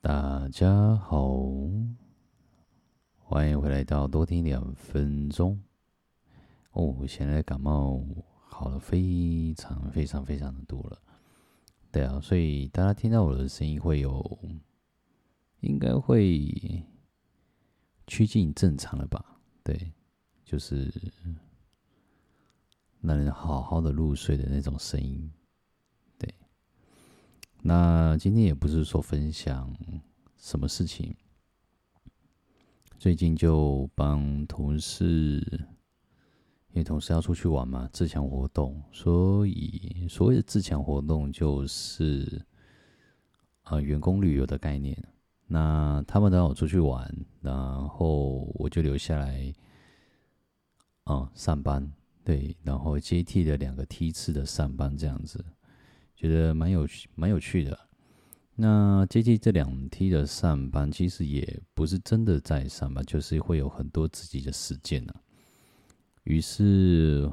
[0.00, 1.36] 大家好，
[3.18, 5.60] 欢迎回来到多听两分钟。
[6.72, 8.04] 哦，我现在感冒
[8.48, 11.00] 好了非常非常非常的多了。
[11.90, 14.38] 对啊，所以大家听到我的声音会有，
[15.60, 16.84] 应该会
[18.06, 19.40] 趋近正常了吧？
[19.64, 19.92] 对，
[20.44, 20.92] 就是
[23.00, 25.32] 让人好好的入睡的那种声音。
[27.66, 29.76] 那今天也不是说分享
[30.36, 31.12] 什么事情，
[32.96, 35.40] 最近就帮同事，
[36.68, 42.40] 因为同事要出去玩嘛，自强活动，所以所谓的自强活动就是
[43.62, 44.96] 啊、员工旅游的概念。
[45.48, 49.52] 那他们让我出去玩，然后我就留下来，
[51.02, 55.44] 啊、上班，对，然后接替了两个梯次的上班，这样子，
[56.16, 57.78] 觉得蛮有趣，蛮有趣的。
[58.56, 65.20] 那接近这两梯的上班，其实也不是真的在上班，就是会有很多自己的时间呢、啊。
[66.24, 67.30] 于是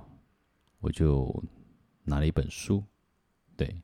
[0.82, 1.44] 我就
[2.04, 2.84] 拿了一本书，
[3.56, 3.82] 对，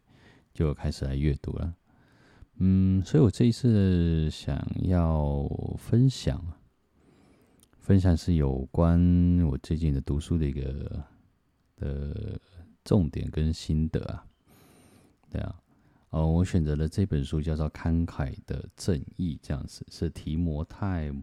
[0.53, 1.73] 就开始来阅读了。
[2.57, 6.45] 嗯，所以我这一次想要分享，
[7.79, 8.99] 分享是有关
[9.45, 11.05] 我最近的读书的一个
[11.77, 12.37] 的
[12.83, 14.25] 重点跟心得啊。
[15.29, 15.61] 对啊，
[16.09, 21.13] 哦，我选择的这本书叫做《慷慨的正义》，这样子是提摩太，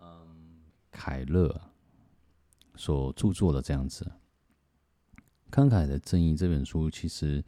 [0.00, 1.60] 嗯，凯勒
[2.76, 4.10] 所著作的这样子，
[5.52, 7.44] 《慷慨的正义》这本书其实。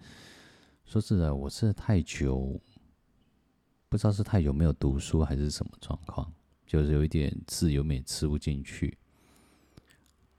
[0.88, 2.60] 说实在，我是太久，
[3.88, 6.32] 不知道是太久没有读书还是什么状况，
[6.64, 8.96] 就是有一点字有点吃不进去，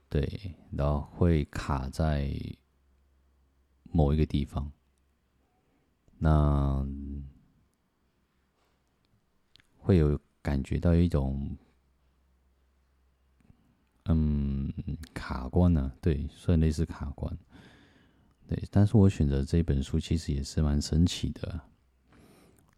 [0.08, 2.34] 对，然后会卡在
[3.92, 4.72] 某一个地方，
[6.20, 6.86] 那
[9.78, 11.58] 会有感觉到一种，
[14.06, 14.74] 嗯，
[15.14, 17.38] 卡关呢、啊，对，算类似卡关。
[18.48, 21.62] 对，但是我选择这本书其实也是蛮神奇的。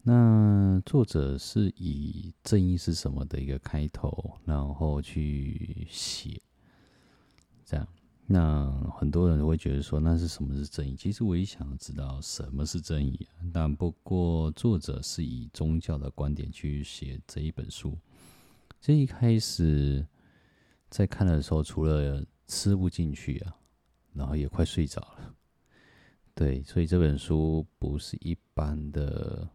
[0.02, 6.42] 那作者是以“正义是什么”的一个开头，然后去写，
[7.66, 7.88] 这样。
[8.32, 10.96] 那很多人会觉得说，那是什么是正义？
[10.96, 13.28] 其实我也想知道什么是正义。
[13.52, 17.98] 但不过作者是以宗教的观点去写这一本书。
[18.80, 20.06] 这一开始
[20.92, 23.56] 在看的时候，除了吃不进去啊，
[24.14, 25.34] 然后也快睡着了。
[26.36, 29.50] 对，所以这本书不是一般的，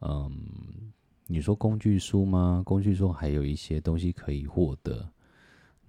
[0.00, 0.92] 嗯，
[1.28, 2.60] 你说工具书吗？
[2.66, 5.08] 工具书还有一些东西可以获得。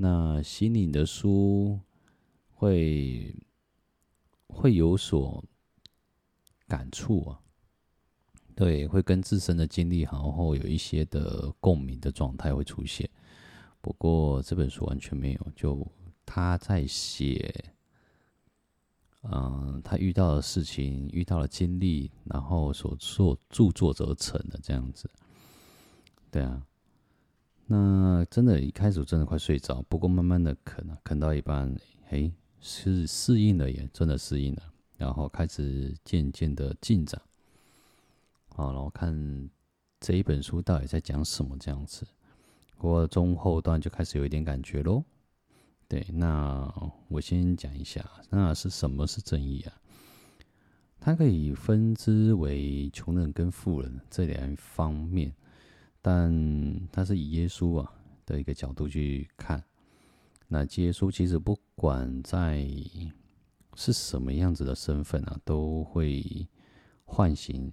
[0.01, 1.77] 那心灵的书
[2.53, 3.35] 会
[4.47, 5.43] 会有所
[6.69, 7.41] 感触啊，
[8.55, 13.09] 对，会跟自身的经历，然后有一些的共鸣的状态会出现。
[13.81, 15.85] 不过这本书完全没有，就
[16.25, 17.53] 他在写。
[19.23, 25.09] 嗯，他遇到的事情，遇到了经历，然后所做著作者成的这样子，
[26.31, 26.65] 对啊。
[27.71, 31.71] 那真的，一开始真的快睡着，不过慢慢的啃啊，啃到一半，
[32.09, 34.63] 哎，是适应了耶，真的适应了，
[34.97, 37.21] 然后开始渐渐的进展。
[38.47, 39.47] 好，然后看
[39.99, 42.07] 这一本书到底在讲什么这样子，
[42.75, 45.03] 不过中后段就开始有一点感觉喽。
[45.87, 46.73] 对，那
[47.07, 49.73] 我先讲一下，那是什么是正义啊？
[50.99, 55.31] 它可以分支为穷人跟富人这两方面，
[56.01, 57.93] 但它是以耶稣啊
[58.25, 59.63] 的一个角度去看。
[60.47, 62.67] 那耶稣其实不管在
[63.75, 66.47] 是什么样子的身份啊，都会
[67.05, 67.71] 唤醒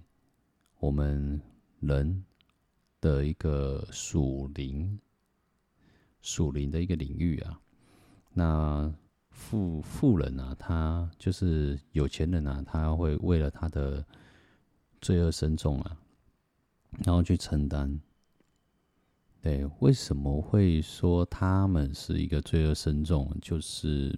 [0.79, 1.41] 我们
[1.79, 2.23] 人
[3.01, 4.99] 的一个属灵、
[6.21, 7.59] 属灵的一个领域啊。
[8.33, 8.93] 那
[9.31, 14.05] 富富人啊，他就是有钱人啊，他会为了他的
[15.01, 15.97] 罪恶深重啊，
[17.05, 17.99] 然后去承担。
[19.47, 23.33] 对，为什么会说他们是一个罪恶深重？
[23.41, 24.13] 就是，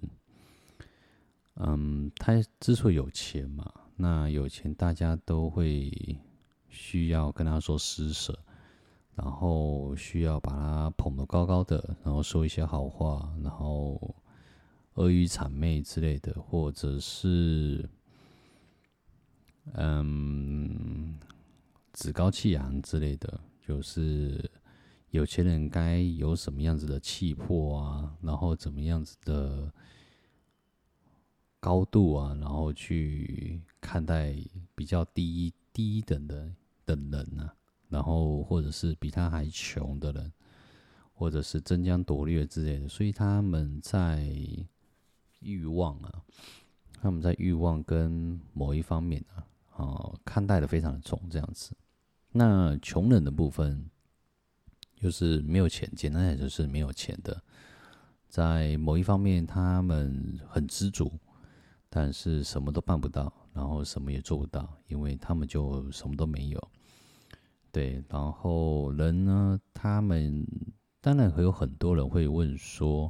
[1.57, 6.19] 嗯，他之所以有钱嘛，那有钱大家都会
[6.67, 8.39] 需要跟他说施舍。
[9.13, 14.15] 然后需要把他捧得高高的，然后说一些好话，然后
[14.95, 17.87] 阿谀谄媚之类的，或者是
[19.73, 21.19] 嗯
[21.93, 24.49] 趾高气扬之类的，就是
[25.11, 29.73] 有钱人该有什么样子的气魄啊，然后怎么样子的
[31.59, 34.35] 高度啊，然后去看待
[34.75, 36.53] 比较低低等的
[36.85, 37.55] 的人呢、啊，
[37.89, 40.31] 然后或者是比他还穷的人，
[41.13, 44.31] 或者是争强夺掠之类的，所以他们在
[45.39, 46.21] 欲望啊，
[47.01, 49.43] 他们在欲望跟某一方面啊，
[49.75, 51.75] 哦，看待的非常的重，这样子。
[52.31, 53.89] 那穷人的部分，
[55.01, 57.41] 就是没有钱，简单来说就是没有钱的，
[58.27, 61.11] 在某一方面他们很知足，
[61.89, 66.71] 但是什么都办不到，然后什么也做不到，因为他们就什么都没有。
[67.71, 70.45] 对，然后人呢，他们。
[71.01, 73.09] 当然会有很多人会问说，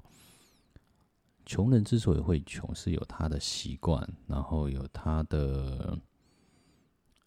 [1.44, 5.98] 穷人之所以会穷，是有他的习惯，然后有他的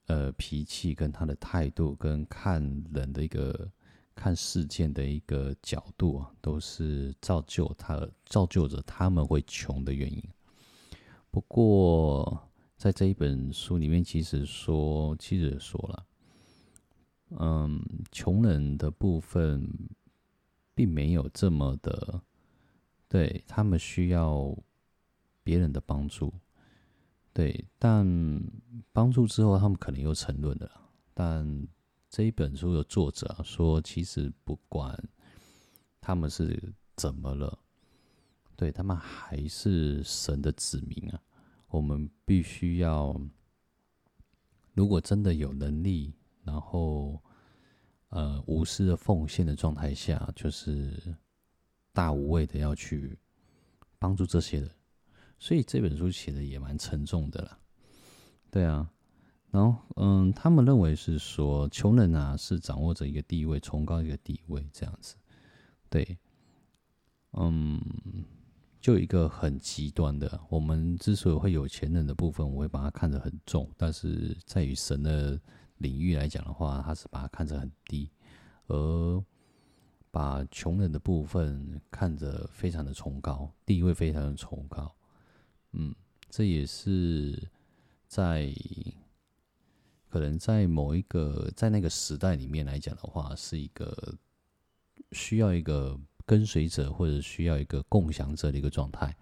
[0.06, 2.62] 呃脾气，跟他的态度，跟看
[2.94, 3.68] 人的一个
[4.14, 10.22] 看事件的一个角度啊，都是造就他造就着他们会穷的原因。
[11.30, 16.06] 不过，在这一本书里面，其实说，其实说了，
[17.38, 19.68] 嗯，穷人的部分。
[20.74, 22.22] 并没有这么的，
[23.06, 24.56] 对，他们需要
[25.44, 26.32] 别人的帮助，
[27.34, 28.42] 对，但
[28.90, 30.70] 帮助之后，他们可能又沉沦了。
[31.12, 31.68] 但
[32.12, 35.02] 这一本书的作者说，其实不管
[35.98, 37.58] 他们是怎么了，
[38.54, 41.18] 对，他们还是神的子民啊。
[41.68, 43.18] 我们必须要，
[44.74, 46.14] 如果真的有能力，
[46.44, 47.18] 然后。
[48.14, 51.16] 呃，无私的奉献的状态下，就是
[51.94, 53.18] 大无畏的要去
[53.98, 54.70] 帮助这些人，
[55.38, 57.58] 所以这本书写的也蛮沉重的啦。
[58.50, 58.92] 对啊，
[59.52, 65.14] 然后嗯，他们认为是说，穷人啊是掌握着一个地位，崇高一个地位这样子。
[65.88, 66.19] 对，
[67.34, 67.81] 嗯，
[68.81, 75.40] 就一个很极端的，我们之所以会有钱人的部分，我会把它看得很重，但是在于神的。
[75.78, 78.08] 领域来讲的话，他是把它看着很低，
[78.69, 79.25] 而
[80.12, 84.94] 把穷人的部分看着非常的崇高，地位非常的崇高。
[85.72, 85.93] 嗯，
[86.31, 87.50] 这也是
[88.06, 88.55] 在
[90.12, 94.14] 可能在某一个在那个时代里面来讲的话，是一个
[95.12, 99.16] 需要一个跟随者或者需要一个共享者的一个状态，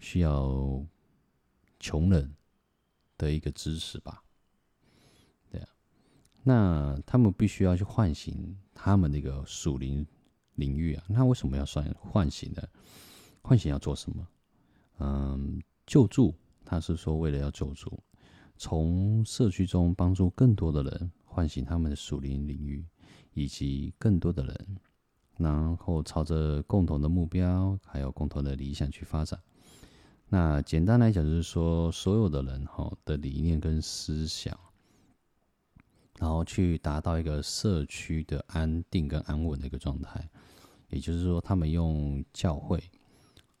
[0.00, 0.84] 需要
[1.78, 2.34] 穷人
[3.16, 4.20] 的一个支持吧。
[5.48, 5.68] 对啊
[6.42, 10.04] 那他们必须要去唤醒他们那个属灵
[10.56, 11.04] 领域啊。
[11.06, 12.68] 那为什么要算唤醒呢？
[13.42, 14.28] 唤醒要做什么？
[14.98, 18.02] 嗯，救助，他是说为了要救助，
[18.56, 22.84] 从社区中帮助更多的人，唤醒他们的属灵领域，
[23.32, 24.76] 以及更多的人，
[25.36, 29.40] 然后朝着共同的目标，还有共同的理想去发展。
[30.28, 34.58] 那简单来讲，就是说所有的人哈的理念跟思想。
[36.20, 40.30] 然后去达到一个社区的安定跟安稳的一个状态，
[40.88, 42.80] 也就是说，他们用教会、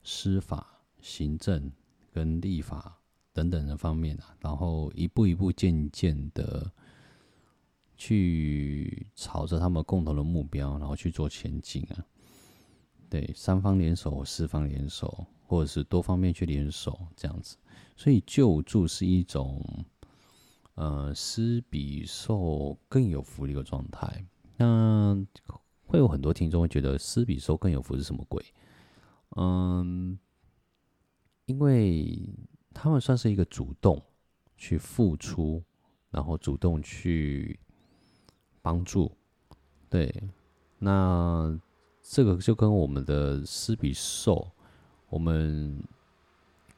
[0.04, 0.64] 司法、
[1.00, 1.70] 行政
[2.12, 2.96] 跟立法
[3.34, 6.72] 等等的方面啊，然后一步一步渐渐的
[7.94, 12.06] 去朝着他们共同的目标，然后去做前进啊。
[13.10, 17.58] 对，三方联手、四方联手，或者是多方面去联手这样子，
[17.94, 19.62] 所以救助是一种。
[20.76, 24.26] 呃，施比受更有福的一个状态。
[24.56, 25.16] 那
[25.86, 28.44] 会有很多听众会觉得施比受更有福是什么鬼？
[29.36, 30.18] 嗯，
[31.46, 32.28] 因为
[32.74, 34.02] 他们算是一个主动
[34.56, 35.62] 去付出，
[36.10, 37.58] 然后主动去
[38.60, 39.10] 帮助。
[39.88, 40.12] 对，
[40.78, 41.58] 那
[42.02, 44.50] 这个就跟我们的施比受，
[45.08, 45.82] 我们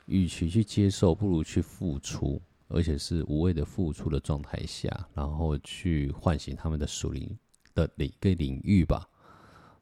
[0.05, 2.41] 与其去接受，不如去付出。
[2.69, 7.39] 而且是无谓的付出的状态下，然后去唤醒他们的属灵
[7.73, 9.09] 的一个领域吧，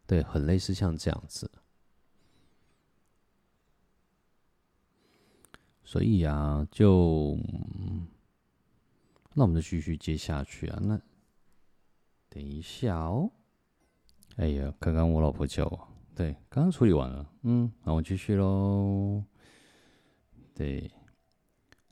[0.06, 1.50] 对，很类似像这样子。
[5.84, 7.38] 所以啊，就
[9.34, 10.78] 那我们就继续接下去啊。
[10.82, 11.00] 那
[12.28, 13.30] 等一下哦，
[14.36, 19.22] 哎呀，刚刚我老婆叫我，对，刚刚处理完了，嗯，那我继续喽，
[20.54, 20.90] 对。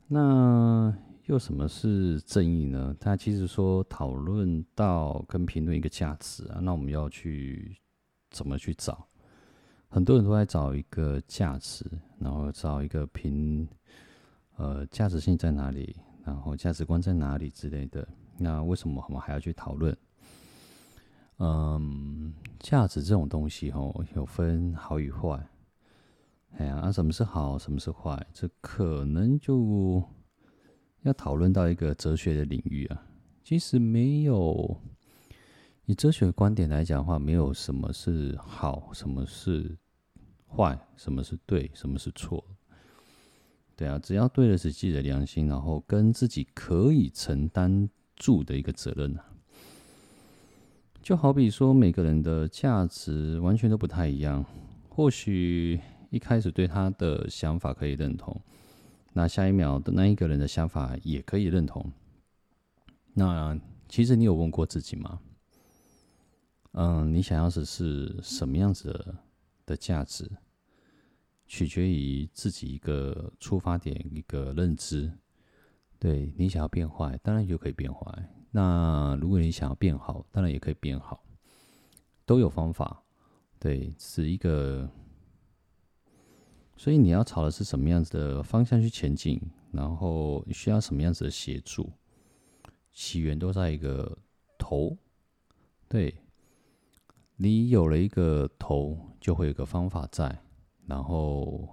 [0.07, 0.95] 那
[1.25, 2.95] 又什么是正义呢？
[2.99, 7.77] 他其实说讨论到跟评论一个价值啊，那我们要去
[8.29, 9.07] 怎么去找？
[9.93, 11.85] 很多人都在找一个价值，
[12.17, 13.67] 然后找一个评，
[14.55, 15.95] 呃，价值性在哪里，
[16.25, 18.07] 然后价值观在哪里之类的。
[18.39, 19.95] 那为什么我们还要去讨论？
[21.37, 25.39] 嗯，价值这种东西哦，有分好与坏。
[26.57, 28.19] 哎呀，啊，什么是好，什么是坏？
[28.33, 30.03] 这可能就
[31.03, 33.05] 要讨论到一个哲学的领域啊。
[33.43, 34.75] 其实没有，
[35.85, 39.77] 以哲学观点来讲的话，没有什么是好，什么是
[40.55, 42.43] 坏，什么是对，什么是错。
[43.75, 49.25] 对啊，只要对得起自己的良心，然后跟自己可以承担住的一个责任啊。
[51.01, 54.45] 就好比说，每个人的价值完全都不太一样。
[54.87, 55.79] 或许
[56.11, 58.39] 一开始对他的想法可以认同，
[59.11, 61.91] 那下一秒的那一个人的想法也可以认同。
[63.13, 65.19] 那其实你有问过自己吗？
[66.73, 69.15] 嗯，你想要的是什么样子的
[69.65, 70.29] 的价值？
[71.45, 75.11] 取决于自己一个出发点，一个认知。
[75.99, 78.29] 对，你想要变坏，当然就可以变坏。
[78.51, 81.23] 那如果你想要变好，当然也可以变好，
[82.25, 83.03] 都有方法。
[83.59, 84.89] 对，是一个。
[86.75, 89.39] 所以你要朝的是什么样子的方向去前进，
[89.71, 91.91] 然后需要什么样子的协助？
[92.91, 94.17] 起源都在一个
[94.57, 94.97] 头。
[95.87, 96.13] 对，
[97.35, 100.39] 你有了一个头，就会有个方法在。
[100.85, 101.65] 然后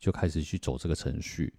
[0.00, 1.52] 就开始去走这个程序，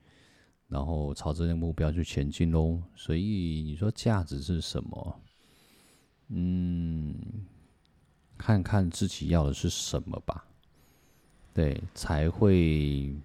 [0.67, 2.81] 然后朝这个目标去前进喽。
[2.95, 5.21] 所以你说价值是什么？
[6.29, 7.15] 嗯，
[8.39, 10.47] 看看自己要的是什么吧。
[11.53, 13.15] 对，才会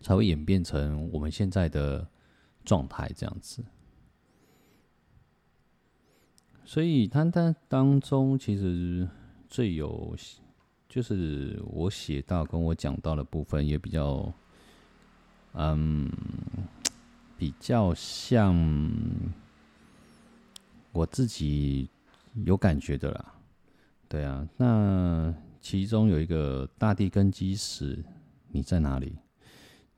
[0.00, 2.08] 才会演变成我们现在的
[2.64, 3.62] 状态这样子。
[6.64, 9.08] 所以他当当中其实
[9.48, 10.16] 最有。
[10.86, 14.32] 就是我写到跟我讲到的部分也比较，
[15.54, 16.08] 嗯，
[17.36, 18.54] 比较像
[20.92, 21.88] 我自己
[22.44, 23.34] 有感觉的啦。
[24.08, 28.04] 对啊，那其中有一个“大地根基时，
[28.52, 29.16] 你在哪里？”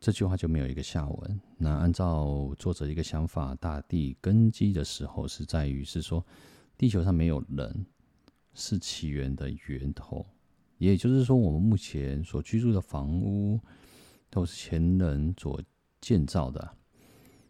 [0.01, 1.41] 这句话就没有一个下文。
[1.59, 6.25] 那按照作者一个想法，大地根基的时候是在于是说，
[6.79, 7.87] 地球上没有人
[8.55, 10.25] 是起源的源头。
[10.79, 13.59] 也就是说，我们目前所居住的房屋
[14.29, 15.61] 都是前人所
[16.03, 16.77] 建造的，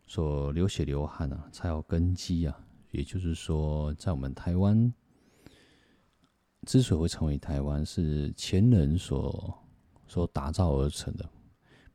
[0.06, 2.56] 所流血流汗啊，才有根基啊。
[2.92, 4.94] 也就是说，在我们台湾
[6.66, 9.58] 之所以会成为台湾，是前人所
[10.06, 11.28] 所打造而成的，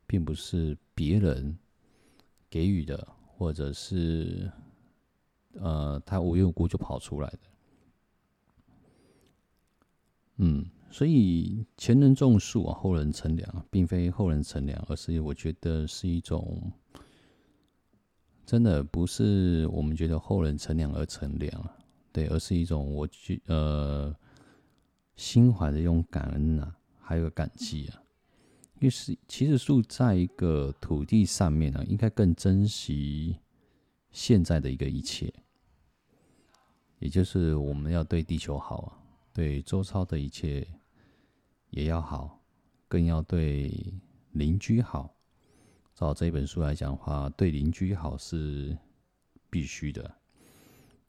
[0.06, 1.58] 并不是别人
[2.50, 4.52] 给予的，或者是
[5.54, 7.38] 呃，他无缘无故就跑出来的。
[10.36, 10.66] 嗯。
[10.90, 16.70] 所以前人种树啊，后人乘凉，并非后人乘凉，而是我觉得是一种
[18.44, 21.70] 真的不是我们觉得后人乘凉而乘凉，
[22.12, 24.14] 对，而是一种我觉呃
[25.16, 28.02] 心怀的一种感恩啊，还有感激啊。
[28.74, 33.38] 因为是其实树在一个土地上面呢，应该更珍惜
[34.10, 35.32] 现在的一个一切，
[37.02, 38.88] 也就是我们要对地球好啊，
[39.34, 40.66] 对周遭的一切。
[41.70, 42.38] 也要好，
[42.86, 43.74] 更要对
[44.32, 45.14] 邻居好。
[45.94, 48.76] 照这本书来讲的话，对邻居好是
[49.48, 50.14] 必须的，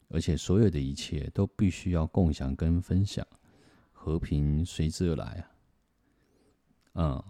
[0.08, 3.26] 而且所有的一切都必须要共享跟分享，
[3.92, 5.50] 和平随之而来啊。
[6.94, 7.24] 嗯，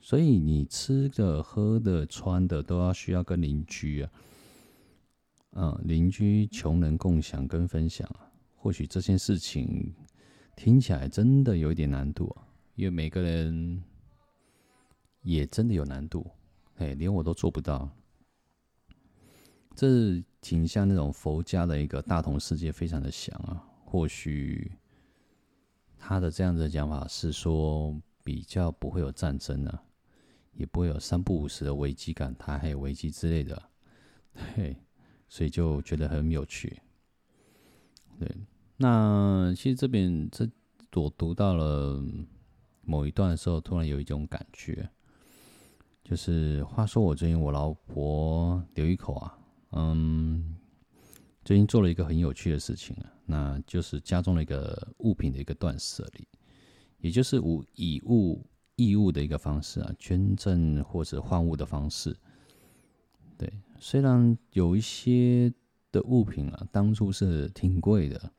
[0.00, 4.10] 所以你吃的、喝的、穿的都要需要跟邻居啊。
[5.52, 9.94] 嗯，邻居穷人共享跟分享啊，或许这件事情
[10.54, 12.46] 听起来真的有一点难度啊。
[12.74, 13.82] 因为每个人
[15.22, 16.30] 也真的有难度，
[16.76, 17.90] 哎，连我都做不到。
[19.74, 23.64] 这挺像那种佛家的一个大同世界，非常的想啊。
[23.84, 24.70] 或许
[25.96, 29.82] 他的这样子的讲法是说，比较不会有战争、啊，
[30.52, 33.70] 也不会有三不五时的危机感，台海危机之类的，
[34.54, 34.76] 嘿，
[35.28, 36.80] 所以就觉得很有趣。
[38.18, 38.28] 对，
[38.76, 40.48] 那其实这边这
[40.94, 42.02] 我读到了。
[42.90, 44.88] 某一段的时候，突然有一种感觉，
[46.02, 49.38] 就是话说我最近我老婆刘一口啊，
[49.72, 50.56] 嗯，
[51.44, 56.26] 最近做了一个很有趣的事情啊，那就是家中的一个物品的一个断舍离，
[57.00, 58.42] 也就是无以物
[58.76, 62.16] 易物的一个方式啊，捐赠或者换物的方式。
[63.38, 65.50] 对，虽然有一些
[65.90, 68.30] 的物品啊，当初是挺贵的，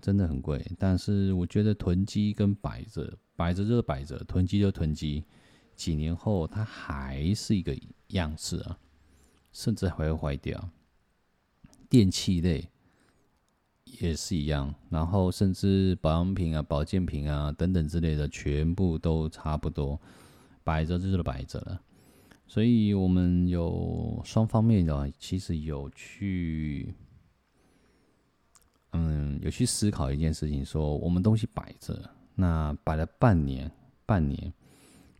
[0.00, 3.16] 真的很贵，但是我觉得囤积跟摆着。
[3.36, 5.24] 摆着就是摆着，囤积就囤积，
[5.74, 7.74] 几年后它还是一个
[8.08, 8.78] 样子啊，
[9.50, 10.68] 甚至还会坏掉。
[11.88, 12.68] 电器类
[13.84, 19.98] 也是一样，然后甚至保养品啊、保健品啊等等之类的，全部都差不多，
[20.62, 21.80] 摆着就是摆着了。
[22.50, 26.92] 所以我们有双方面的，其实有去
[28.90, 33.70] 嗯有去思考一件事情，说我们东西摆着，那摆了半年，
[34.04, 34.52] 半年，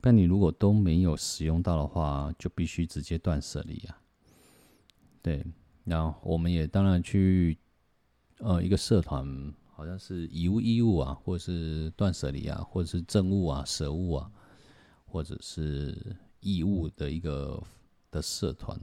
[0.00, 3.96] 但你如果都没有使用到的话，就必须直接断舍离啊。
[5.22, 5.46] 对，
[5.84, 7.56] 然后我们也当然去，
[8.38, 14.28] 呃，一个社团，好像是以物易物啊，或者是断舍离啊，或者是赠物啊、舍物啊，
[15.06, 17.62] 或者是义务的一个
[18.10, 18.78] 的社团。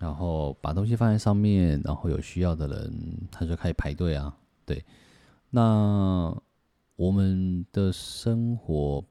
[0.00, 4.36] 然后把东西放在上面，然后有需要的人他就开始排队啊。
[4.64, 4.84] 对，
[5.50, 6.32] 那
[6.94, 9.04] 我们的生活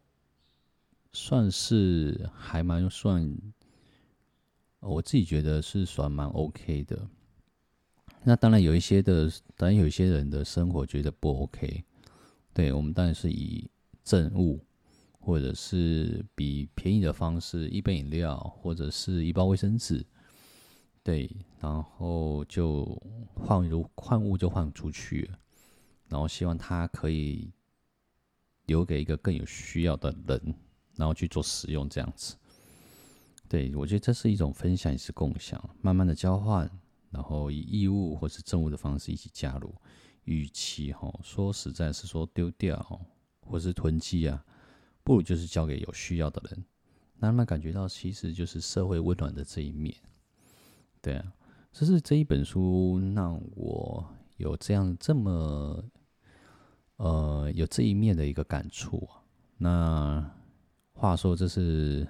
[1.11, 3.37] 算是还蛮算，
[4.79, 7.05] 我自己觉得是算蛮 OK 的。
[8.23, 11.83] 那当然有一些的，当然有一些人的生活觉得不 OK。
[12.53, 13.69] 对，我们当然是以
[14.05, 14.59] 政务，
[15.27, 20.05] 或者是比便宜的方式，一杯饮料或者是一包卫生纸。
[21.03, 21.29] 对，
[21.59, 22.85] 然后就
[23.35, 25.29] 换如换物就换出去，
[26.07, 27.51] 然后希望他可以
[28.67, 30.55] 留给一个更有需要的人，
[30.95, 32.37] 然后去做使用这样子。
[33.49, 36.71] 对，我觉得这是一种分享也是共享，慢慢的交换，
[37.09, 39.75] 然后以义务或是赠物的方式一起加入。
[40.23, 43.01] 与其哈说实在是说丢掉
[43.41, 44.45] 或是囤积啊，
[45.07, 46.65] 不如就是交给有需要的人，
[47.17, 49.95] 让他们感觉到其实就是社会温暖的这一面。
[51.01, 51.33] 对啊，
[51.71, 55.81] 这是这一本书让我有这样这么
[56.97, 58.97] 呃有这一面的一个感触。
[59.05, 59.23] 啊
[59.59, 60.29] 那
[60.91, 62.05] 话说，这是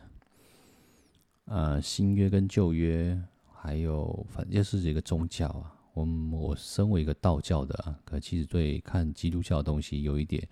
[1.46, 3.16] 呃新约跟旧约，
[3.54, 5.72] 还有反正就是一个宗教啊。
[5.94, 10.50] 我我身为一个道教的啊，可其实对看基督教的东西有一点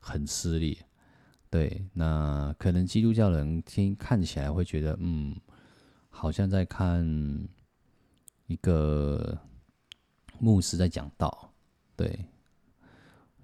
[0.00, 0.74] 很撕裂。
[1.52, 5.36] 对，那可能基督教人听看起来会觉得，嗯，
[6.08, 7.06] 好像在看。
[8.48, 9.38] 一个
[10.38, 11.54] 牧师在讲道，
[11.96, 12.26] 对，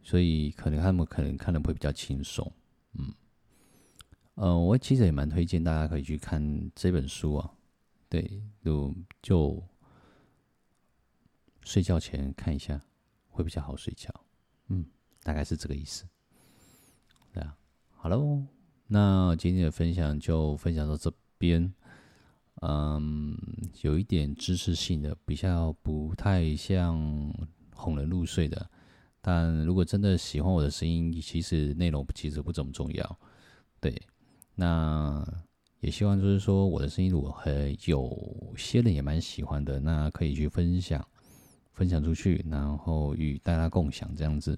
[0.03, 2.53] 所以可能他们可能看的会比较轻松，
[2.93, 3.15] 嗯，
[4.35, 7.51] 呃，我其实也蛮推荐大家可以去看这本书啊，
[8.11, 9.63] 对，就就
[11.63, 12.79] 睡觉前看一下
[13.29, 14.13] 会比较好睡觉，
[14.67, 14.85] 嗯，
[15.23, 16.05] 大概是这个意思，
[18.01, 18.45] 好喽，
[18.87, 21.75] 那今天的分享就分享到这边。
[22.63, 23.37] 嗯，
[23.83, 27.35] 有一点知识性的，比较不太像
[27.75, 28.71] 哄人入睡的。
[29.21, 33.19] 但如果真的喜欢我的声音，其实内容其实不怎么重要。
[33.81, 34.01] 对，
[34.55, 35.27] 那
[35.81, 41.05] 也希望就是说我的声音如果很有些人也蛮喜欢的，那可以去分享，
[41.73, 44.57] 分享出去，然后与大家共享这样子。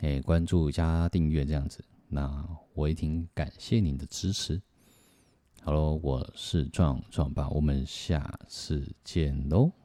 [0.00, 2.44] 诶，关注加订阅这样子，那
[2.74, 4.60] 我也挺感谢您的支持。
[5.62, 9.79] 哈喽，我是壮壮爸，我们下次见喽。